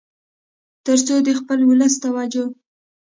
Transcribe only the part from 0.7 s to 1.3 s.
تر څو د